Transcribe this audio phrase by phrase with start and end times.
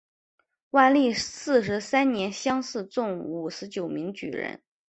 [0.71, 4.59] 万历四十三年乡试中五十九名举人。